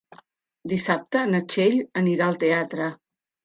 Dissabte 0.71 1.21
na 1.33 1.43
Txell 1.51 1.79
anirà 2.05 2.33
al 2.33 2.43
teatre. 2.49 2.93